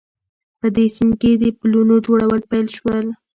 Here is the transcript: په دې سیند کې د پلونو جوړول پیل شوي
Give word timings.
په 0.59 0.67
دې 0.75 0.85
سیند 0.95 1.13
کې 1.21 1.31
د 1.41 1.43
پلونو 1.59 1.93
جوړول 2.05 2.41
پیل 2.49 2.67
شوي 2.77 2.99